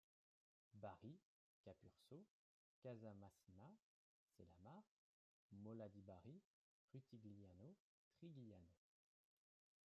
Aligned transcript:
Bari, 0.83 1.11
Capurso, 1.63 2.17
Casamassima, 2.79 3.67
Cellamare, 4.31 4.95
Mola 5.51 5.87
di 5.89 6.01
Bari, 6.01 6.41
Rutigliano, 6.91 7.75
Triggiano. 8.17 8.79